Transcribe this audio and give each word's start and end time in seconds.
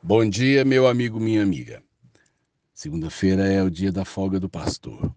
Bom 0.00 0.24
dia, 0.24 0.64
meu 0.64 0.86
amigo, 0.86 1.18
minha 1.18 1.42
amiga. 1.42 1.82
Segunda-feira 2.72 3.48
é 3.48 3.60
o 3.64 3.68
dia 3.68 3.90
da 3.90 4.04
folga 4.04 4.38
do 4.38 4.48
pastor, 4.48 5.12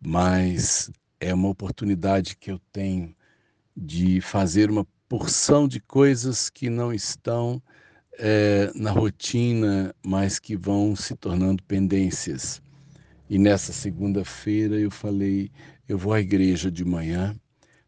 mas 0.00 0.90
é 1.20 1.34
uma 1.34 1.50
oportunidade 1.50 2.34
que 2.34 2.50
eu 2.50 2.58
tenho 2.72 3.14
de 3.76 4.22
fazer 4.22 4.70
uma 4.70 4.86
porção 5.06 5.68
de 5.68 5.80
coisas 5.80 6.48
que 6.48 6.70
não 6.70 6.94
estão 6.94 7.62
é, 8.18 8.72
na 8.74 8.90
rotina, 8.90 9.94
mas 10.02 10.38
que 10.38 10.56
vão 10.56 10.96
se 10.96 11.14
tornando 11.14 11.62
pendências. 11.62 12.62
E 13.28 13.38
nessa 13.38 13.70
segunda-feira 13.70 14.80
eu 14.80 14.90
falei, 14.90 15.50
eu 15.86 15.98
vou 15.98 16.14
à 16.14 16.20
igreja 16.20 16.70
de 16.70 16.86
manhã, 16.86 17.38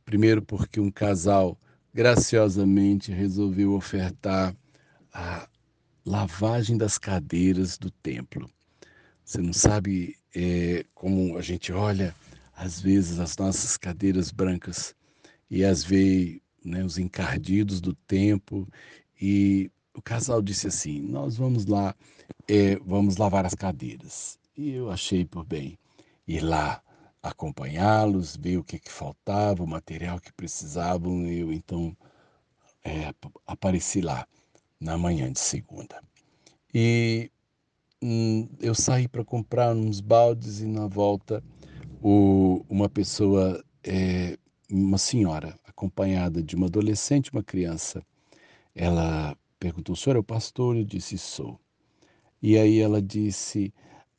primeiro 0.05 0.43
porque 0.43 0.79
um 0.79 0.91
casal 0.91 1.59
graciosamente 1.93 3.11
resolveu 3.11 3.73
ofertar 3.73 4.55
a 5.11 5.49
lavagem 6.09 6.77
das 6.77 6.99
cadeiras 6.99 7.77
do 7.79 7.91
templo. 7.91 8.51
Você 9.25 9.41
não 9.41 9.53
sabe 9.53 10.17
é, 10.35 10.85
como 10.95 11.37
a 11.37 11.43
gente 11.43 11.73
olha, 11.73 12.15
às 12.57 12.81
vezes, 12.81 13.21
as 13.21 13.37
nossas 13.37 13.77
cadeiras 13.77 14.31
brancas 14.33 14.95
e 15.51 15.65
as 15.65 15.85
vê 15.85 16.41
né, 16.65 16.83
os 16.85 16.99
encardidos 16.99 17.81
do 17.81 17.95
tempo. 17.95 18.67
E 19.21 19.71
o 19.95 20.03
casal 20.03 20.41
disse 20.43 20.67
assim: 20.67 21.01
Nós 21.01 21.37
vamos 21.37 21.67
lá, 21.67 21.95
é, 22.49 22.77
vamos 22.77 23.17
lavar 23.17 23.45
as 23.45 23.55
cadeiras. 23.55 24.39
E 24.57 24.71
eu 24.71 24.91
achei 24.91 25.25
por 25.25 25.45
bem 25.45 25.79
ir 26.27 26.41
lá 26.41 26.83
acompanhá-los, 27.23 28.37
ver 28.37 28.57
o 28.57 28.65
que, 28.65 28.79
que 28.79 28.91
faltava, 28.91 29.63
o 29.63 29.67
material 29.67 30.21
que 30.21 30.33
precisavam. 30.33 31.27
Eu 31.27 31.53
então 31.53 31.97
é, 32.85 33.13
apareci 33.47 34.01
lá 34.01 34.27
na 34.81 34.97
manhã 34.97 35.33
de 35.33 35.41
segunda. 35.41 36.03
E 36.73 37.31
hum, 38.03 38.49
eu 38.61 38.75
saí 38.75 39.09
para 39.09 39.25
comprar 39.25 39.75
uns 39.75 40.01
baldes 40.01 40.61
e 40.61 40.67
na 40.67 40.87
volta 40.87 41.43
o, 42.03 42.65
uma 42.69 42.89
pessoa, 42.89 43.63
é, 43.85 44.39
uma 44.71 44.99
senhora, 44.99 45.59
acompanhada 45.65 46.43
de 46.43 46.55
uma 46.57 46.67
adolescente, 46.67 47.33
uma 47.33 47.43
criança, 47.43 48.03
ela 48.75 49.37
perguntou: 49.59 49.95
o 49.95 49.97
senhor 49.97 50.17
é 50.17 50.21
o 50.21 50.25
pastor? 50.25 50.77
Eu 50.77 50.85
disse: 50.85 51.19
sou. 51.19 51.59
E 52.41 52.57
aí 52.57 52.79
ela 52.79 53.03
disse: 53.03 53.73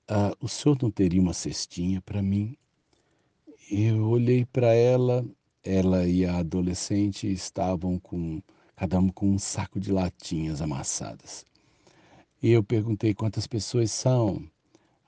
ah, 0.08 0.36
o 0.42 0.48
senhor 0.48 0.78
não 0.82 0.92
teria 0.92 1.22
uma 1.22 1.34
cestinha 1.34 2.02
para 2.02 2.22
mim? 2.22 2.58
Eu 3.72 4.10
olhei 4.10 4.46
para 4.46 4.74
ela, 4.74 5.26
ela 5.64 6.08
e 6.08 6.26
a 6.26 6.38
adolescente 6.40 7.32
estavam 7.32 8.00
com 8.00 8.42
cada 8.80 8.98
um 8.98 9.10
com 9.10 9.30
um 9.30 9.38
saco 9.38 9.78
de 9.78 9.92
latinhas 9.92 10.62
amassadas. 10.62 11.46
E 12.42 12.50
eu 12.50 12.64
perguntei 12.64 13.14
quantas 13.14 13.46
pessoas 13.46 13.92
são. 13.92 14.42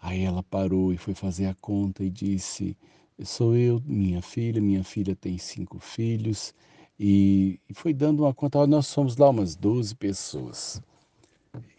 Aí 0.01 0.23
ela 0.23 0.43
parou 0.43 0.91
e 0.91 0.97
foi 0.97 1.13
fazer 1.13 1.45
a 1.45 1.55
conta 1.55 2.03
e 2.03 2.09
disse: 2.09 2.75
Sou 3.23 3.55
eu, 3.55 3.81
minha 3.85 4.21
filha, 4.21 4.59
minha 4.61 4.83
filha 4.83 5.15
tem 5.15 5.37
cinco 5.37 5.79
filhos. 5.79 6.53
E, 6.99 7.61
foi 7.73 7.93
dando 7.93 8.23
uma 8.23 8.33
conta, 8.33 8.67
nós 8.67 8.87
somos 8.87 9.15
lá 9.15 9.29
umas 9.29 9.55
12 9.55 9.95
pessoas. 9.95 10.81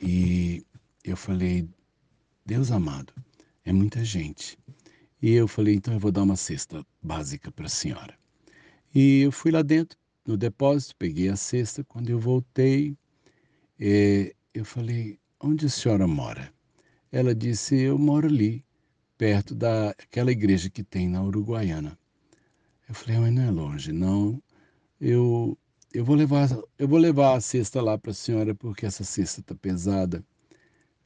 E 0.00 0.64
eu 1.04 1.16
falei: 1.16 1.68
Deus 2.46 2.70
amado, 2.70 3.12
é 3.66 3.72
muita 3.72 4.02
gente. 4.02 4.58
E 5.20 5.30
eu 5.30 5.46
falei: 5.46 5.74
então 5.74 5.92
eu 5.92 6.00
vou 6.00 6.10
dar 6.10 6.22
uma 6.22 6.36
cesta 6.36 6.86
básica 7.02 7.52
para 7.52 7.66
a 7.66 7.68
senhora. 7.68 8.14
E 8.94 9.20
eu 9.20 9.32
fui 9.32 9.50
lá 9.50 9.60
dentro, 9.60 9.98
no 10.26 10.36
depósito, 10.36 10.96
peguei 10.96 11.28
a 11.28 11.36
cesta. 11.36 11.84
Quando 11.84 12.10
eu 12.10 12.18
voltei, 12.18 12.96
é, 13.78 14.34
eu 14.54 14.64
falei: 14.64 15.18
Onde 15.40 15.66
a 15.66 15.68
senhora 15.68 16.06
mora? 16.06 16.52
Ela 17.10 17.34
disse: 17.34 17.76
Eu 17.76 17.98
moro 17.98 18.26
ali, 18.26 18.64
perto 19.18 19.54
daquela 19.54 20.30
igreja 20.30 20.70
que 20.70 20.84
tem 20.84 21.08
na 21.08 21.22
Uruguaiana. 21.22 21.98
Eu 22.88 22.94
falei: 22.94 23.18
Mas 23.18 23.32
não 23.32 23.42
é 23.42 23.50
longe, 23.50 23.92
não. 23.92 24.42
Eu, 25.00 25.58
eu, 25.92 26.04
vou, 26.04 26.14
levar, 26.14 26.48
eu 26.78 26.86
vou 26.86 26.98
levar 26.98 27.36
a 27.36 27.40
cesta 27.40 27.82
lá 27.82 27.98
para 27.98 28.12
a 28.12 28.14
senhora 28.14 28.54
porque 28.54 28.86
essa 28.86 29.04
cesta 29.04 29.40
está 29.40 29.54
pesada. 29.54 30.24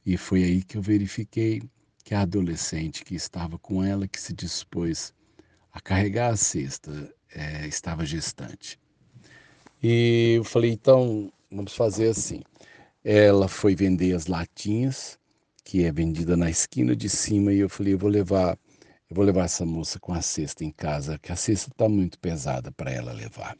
E 0.05 0.15
foi 0.17 0.43
aí 0.43 0.63
que 0.63 0.77
eu 0.77 0.81
verifiquei 0.81 1.61
que 2.03 2.13
a 2.15 2.21
adolescente 2.21 3.03
que 3.03 3.15
estava 3.15 3.57
com 3.59 3.83
ela, 3.83 4.07
que 4.07 4.21
se 4.21 4.33
dispôs 4.33 5.13
a 5.73 5.81
carregar 5.81 6.31
a 6.31 6.37
cesta, 6.37 7.13
é, 7.29 7.67
estava 7.67 8.05
gestante. 8.05 8.79
E 9.81 10.35
eu 10.37 10.43
falei, 10.43 10.71
então, 10.71 11.31
vamos 11.51 11.75
fazer 11.75 12.09
assim. 12.09 12.41
Ela 13.03 13.47
foi 13.47 13.75
vender 13.75 14.15
as 14.15 14.27
latinhas, 14.27 15.19
que 15.63 15.83
é 15.83 15.91
vendida 15.91 16.35
na 16.35 16.49
esquina 16.49 16.95
de 16.95 17.07
cima, 17.09 17.53
e 17.53 17.59
eu 17.59 17.69
falei, 17.69 17.93
eu 17.93 17.97
vou 17.97 18.09
levar, 18.09 18.57
eu 19.09 19.15
vou 19.15 19.23
levar 19.23 19.45
essa 19.45 19.65
moça 19.65 19.99
com 19.99 20.13
a 20.13 20.21
cesta 20.21 20.65
em 20.65 20.71
casa, 20.71 21.19
que 21.19 21.31
a 21.31 21.35
cesta 21.35 21.69
está 21.69 21.87
muito 21.87 22.19
pesada 22.19 22.71
para 22.71 22.91
ela 22.91 23.13
levar. 23.13 23.55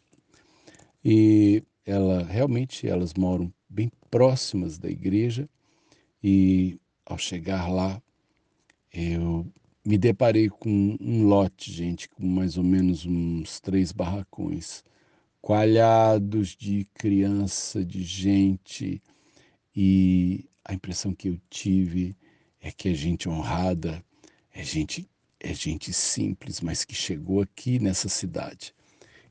E 1.03 1.63
ela 1.85 2.23
realmente 2.23 2.87
elas 2.87 3.13
moram 3.13 3.53
bem 3.69 3.91
próximas 4.09 4.77
da 4.77 4.89
igreja 4.89 5.47
e 6.21 6.79
ao 7.05 7.17
chegar 7.17 7.69
lá 7.69 8.01
eu 8.91 9.45
me 9.85 9.97
deparei 9.97 10.49
com 10.49 10.97
um 10.99 11.27
lote, 11.27 11.71
gente, 11.71 12.09
com 12.09 12.25
mais 12.25 12.57
ou 12.57 12.63
menos 12.63 13.05
uns 13.05 13.61
três 13.61 13.91
barracões 13.91 14.83
coalhados 15.41 16.49
de 16.49 16.85
criança, 16.93 17.83
de 17.83 18.03
gente, 18.03 19.01
e 19.75 20.45
a 20.65 20.73
impressão 20.73 21.13
que 21.13 21.29
eu 21.29 21.39
tive 21.49 22.15
é 22.61 22.71
que 22.71 22.89
é 22.89 22.93
gente 22.93 23.29
honrada, 23.29 24.03
é 24.53 24.63
gente, 24.63 25.09
é 25.39 25.53
gente 25.53 25.93
simples, 25.93 26.61
mas 26.61 26.83
que 26.83 26.95
chegou 26.95 27.41
aqui 27.41 27.79
nessa 27.79 28.09
cidade 28.09 28.73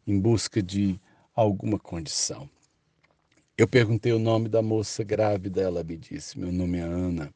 em 0.06 0.18
busca 0.18 0.62
de 0.62 0.98
alguma 1.34 1.78
condição. 1.78 2.48
Eu 3.58 3.66
perguntei 3.66 4.12
o 4.12 4.18
nome 4.18 4.48
da 4.48 4.62
moça 4.62 5.02
grávida, 5.02 5.62
ela 5.62 5.82
me 5.82 5.96
disse: 5.96 6.38
Meu 6.38 6.52
nome 6.52 6.78
é 6.78 6.82
Ana. 6.82 7.34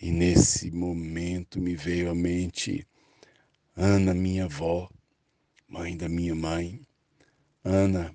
E 0.00 0.10
nesse 0.10 0.70
momento 0.70 1.60
me 1.60 1.74
veio 1.74 2.10
à 2.10 2.14
mente 2.14 2.86
Ana, 3.76 4.14
minha 4.14 4.46
avó, 4.46 4.88
mãe 5.68 5.96
da 5.96 6.08
minha 6.08 6.34
mãe, 6.34 6.80
Ana, 7.64 8.14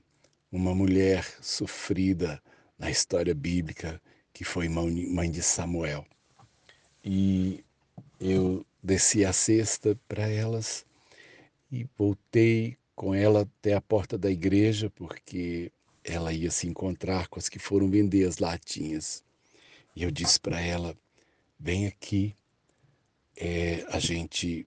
uma 0.51 0.73
mulher 0.73 1.25
sofrida 1.41 2.41
na 2.79 2.89
história 2.89 3.35
bíblica, 3.35 4.01
que 4.31 4.43
foi 4.43 4.69
mãe 4.69 5.29
de 5.29 5.41
Samuel. 5.41 6.05
E 7.03 7.63
eu 8.19 8.65
desci 8.81 9.25
a 9.25 9.33
cesta 9.33 9.99
para 10.07 10.27
elas 10.27 10.85
e 11.71 11.85
voltei 11.97 12.77
com 12.95 13.13
ela 13.13 13.41
até 13.41 13.73
a 13.73 13.81
porta 13.81 14.17
da 14.17 14.31
igreja, 14.31 14.89
porque 14.89 15.71
ela 16.03 16.31
ia 16.31 16.49
se 16.49 16.67
encontrar 16.67 17.27
com 17.27 17.37
as 17.39 17.49
que 17.49 17.59
foram 17.59 17.89
vender 17.89 18.25
as 18.27 18.37
latinhas. 18.37 19.23
E 19.95 20.03
eu 20.03 20.11
disse 20.11 20.39
para 20.39 20.61
ela: 20.61 20.95
vem 21.59 21.87
aqui, 21.87 22.35
é, 23.35 23.85
a 23.89 23.99
gente 23.99 24.65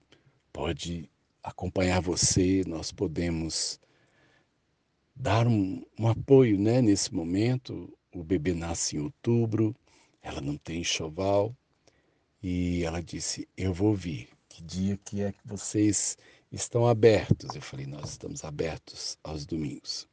pode 0.53 1.09
acompanhar 1.41 2.01
você, 2.01 2.63
nós 2.67 2.91
podemos 2.91 3.79
dar 5.19 5.47
um, 5.47 5.83
um 5.99 6.07
apoio 6.07 6.59
né, 6.59 6.81
nesse 6.81 7.13
momento. 7.13 7.91
O 8.13 8.23
bebê 8.23 8.53
nasce 8.53 8.95
em 8.95 8.99
outubro, 8.99 9.75
ela 10.21 10.41
não 10.41 10.57
tem 10.57 10.81
enxoval. 10.81 11.55
E 12.41 12.83
ela 12.83 13.01
disse: 13.01 13.47
Eu 13.57 13.73
vou 13.73 13.93
vir. 13.93 14.29
Que 14.47 14.63
dia 14.63 14.97
que 15.03 15.21
é 15.21 15.31
que 15.31 15.45
vocês 15.45 16.17
estão 16.51 16.87
abertos? 16.87 17.55
Eu 17.55 17.61
falei: 17.61 17.85
Nós 17.85 18.11
estamos 18.11 18.43
abertos 18.43 19.17
aos 19.23 19.45
domingos. 19.45 20.07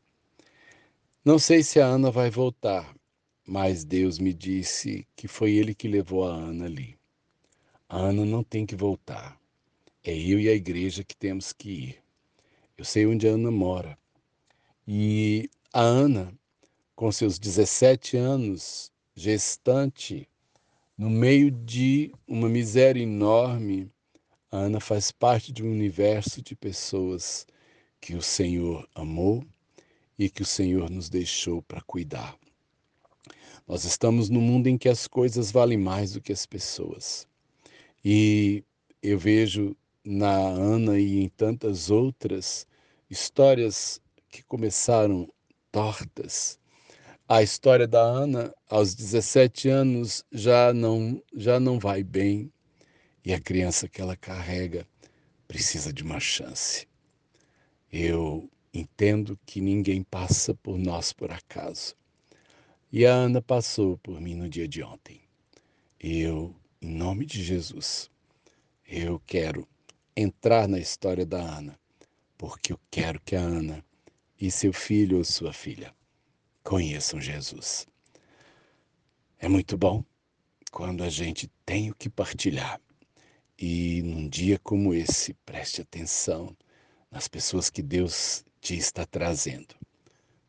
Não 1.24 1.38
sei 1.38 1.62
se 1.62 1.80
a 1.80 1.86
Ana 1.86 2.10
vai 2.10 2.30
voltar, 2.30 2.94
mas 3.46 3.84
Deus 3.84 4.18
me 4.18 4.34
disse 4.34 5.06
que 5.16 5.26
foi 5.26 5.52
Ele 5.52 5.74
que 5.74 5.88
levou 5.88 6.24
a 6.24 6.34
Ana 6.34 6.66
ali. 6.66 6.98
A 7.88 7.98
Ana 7.98 8.24
não 8.24 8.42
tem 8.42 8.66
que 8.66 8.76
voltar. 8.76 9.38
É 10.02 10.12
eu 10.12 10.38
e 10.38 10.48
a 10.48 10.54
igreja 10.54 11.04
que 11.04 11.16
temos 11.16 11.52
que 11.52 11.70
ir. 11.70 12.02
Eu 12.76 12.84
sei 12.84 13.06
onde 13.06 13.26
a 13.26 13.32
Ana 13.32 13.50
mora. 13.50 13.98
E 14.86 15.48
a 15.72 15.80
Ana, 15.80 16.32
com 16.94 17.10
seus 17.10 17.38
17 17.38 18.18
anos, 18.18 18.92
gestante, 19.14 20.28
no 20.96 21.08
meio 21.08 21.50
de 21.50 22.12
uma 22.28 22.48
miséria 22.50 23.02
enorme, 23.02 23.90
a 24.50 24.58
Ana 24.58 24.80
faz 24.80 25.10
parte 25.10 25.52
de 25.52 25.62
um 25.62 25.70
universo 25.70 26.42
de 26.42 26.54
pessoas 26.54 27.46
que 27.98 28.14
o 28.14 28.20
Senhor 28.20 28.86
amou 28.94 29.42
e 30.18 30.28
que 30.28 30.42
o 30.42 30.46
Senhor 30.46 30.90
nos 30.90 31.08
deixou 31.08 31.62
para 31.62 31.80
cuidar. 31.80 32.36
Nós 33.66 33.84
estamos 33.84 34.28
num 34.28 34.42
mundo 34.42 34.66
em 34.66 34.76
que 34.76 34.90
as 34.90 35.08
coisas 35.08 35.50
valem 35.50 35.78
mais 35.78 36.12
do 36.12 36.20
que 36.20 36.32
as 36.32 36.44
pessoas. 36.44 37.26
E 38.04 38.62
eu 39.02 39.18
vejo 39.18 39.74
na 40.04 40.36
Ana 40.36 40.98
e 40.98 41.22
em 41.22 41.28
tantas 41.30 41.90
outras 41.90 42.66
histórias 43.08 44.00
que 44.34 44.42
começaram 44.42 45.32
tortas, 45.70 46.58
a 47.28 47.40
história 47.40 47.86
da 47.86 48.00
Ana, 48.00 48.52
aos 48.68 48.92
17 48.92 49.68
anos, 49.68 50.24
já 50.32 50.74
não, 50.74 51.22
já 51.32 51.60
não 51.60 51.78
vai 51.78 52.02
bem 52.02 52.52
e 53.24 53.32
a 53.32 53.40
criança 53.40 53.88
que 53.88 54.02
ela 54.02 54.16
carrega 54.16 54.88
precisa 55.46 55.92
de 55.92 56.02
uma 56.02 56.18
chance. 56.18 56.88
Eu 57.92 58.50
entendo 58.72 59.38
que 59.46 59.60
ninguém 59.60 60.02
passa 60.02 60.52
por 60.52 60.76
nós 60.76 61.12
por 61.12 61.30
acaso. 61.30 61.94
E 62.90 63.06
a 63.06 63.12
Ana 63.12 63.40
passou 63.40 63.96
por 63.98 64.20
mim 64.20 64.34
no 64.34 64.48
dia 64.48 64.66
de 64.66 64.82
ontem. 64.82 65.20
Eu, 66.00 66.52
em 66.82 66.92
nome 66.92 67.24
de 67.24 67.40
Jesus, 67.40 68.10
eu 68.84 69.22
quero 69.24 69.68
entrar 70.16 70.66
na 70.66 70.80
história 70.80 71.24
da 71.24 71.40
Ana, 71.40 71.78
porque 72.36 72.72
eu 72.72 72.80
quero 72.90 73.20
que 73.20 73.36
a 73.36 73.40
Ana 73.40 73.84
e 74.46 74.50
seu 74.50 74.74
filho 74.74 75.16
ou 75.16 75.24
sua 75.24 75.54
filha 75.54 75.94
conheçam 76.62 77.18
Jesus. 77.18 77.86
É 79.38 79.48
muito 79.48 79.74
bom 79.74 80.04
quando 80.70 81.02
a 81.02 81.08
gente 81.08 81.50
tem 81.64 81.90
o 81.90 81.94
que 81.94 82.10
partilhar. 82.10 82.78
E 83.58 84.02
num 84.02 84.28
dia 84.28 84.58
como 84.58 84.92
esse, 84.92 85.32
preste 85.46 85.80
atenção 85.80 86.54
nas 87.10 87.26
pessoas 87.26 87.70
que 87.70 87.80
Deus 87.80 88.44
te 88.60 88.76
está 88.76 89.06
trazendo. 89.06 89.74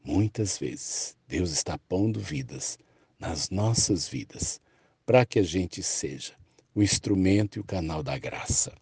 Muitas 0.04 0.58
vezes, 0.58 1.16
Deus 1.26 1.52
está 1.52 1.78
pondo 1.78 2.20
vidas 2.20 2.78
nas 3.18 3.50
nossas 3.50 4.10
vidas 4.10 4.60
para 5.06 5.26
que 5.26 5.40
a 5.40 5.44
gente 5.44 5.82
seja 5.82 6.34
o 6.74 6.84
instrumento 6.84 7.56
e 7.56 7.62
o 7.62 7.66
canal 7.66 8.04
da 8.04 8.18
graça. 8.18 8.76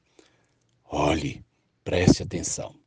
Olhe, 0.86 1.45
preste 1.83 2.24
atenção. 2.24 2.82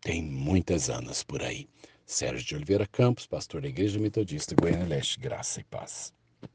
Tem 0.00 0.22
muitas 0.22 0.88
anas 0.88 1.22
por 1.22 1.42
aí. 1.42 1.68
Sérgio 2.06 2.44
de 2.46 2.54
Oliveira 2.56 2.86
Campos, 2.86 3.26
pastor 3.26 3.60
da 3.60 3.68
Igreja 3.68 3.98
Metodista 3.98 4.54
Goiânia 4.54 4.86
Leste, 4.86 5.20
graça 5.20 5.60
e 5.60 5.64
paz. 5.64 6.12